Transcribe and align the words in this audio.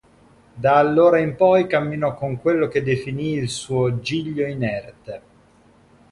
Da 0.55 0.77
allora 0.77 1.19
in 1.19 1.35
poi 1.35 1.67
camminò 1.67 2.15
con 2.15 2.39
quello 2.41 2.67
che 2.67 2.81
definì 2.81 3.33
il 3.33 3.49
suo 3.49 3.99
"giglio 3.99 4.47
inerte". 4.47 5.21